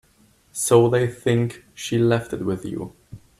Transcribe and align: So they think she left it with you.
So 0.51 0.89
they 0.89 1.05
think 1.05 1.63
she 1.75 1.99
left 1.99 2.33
it 2.33 2.41
with 2.43 2.65
you. 2.65 2.95